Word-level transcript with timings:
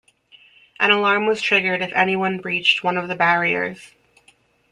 An 0.79 0.89
alarm 0.89 1.27
was 1.27 1.43
triggered 1.43 1.83
if 1.83 1.93
anyone 1.93 2.39
breached 2.39 2.83
one 2.83 2.97
of 2.97 3.07
the 3.07 3.13
barriers. 3.13 3.91